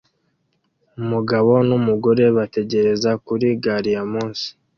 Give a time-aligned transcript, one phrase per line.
[1.01, 4.49] Umugabo numugore bategereza kuri gari ya moshi